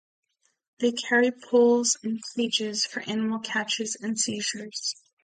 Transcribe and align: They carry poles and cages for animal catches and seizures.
They 0.79 0.93
carry 0.93 1.29
poles 1.29 1.95
and 2.01 2.19
cages 2.35 2.87
for 2.87 3.01
animal 3.07 3.37
catches 3.37 3.95
and 4.01 4.17
seizures. 4.19 4.95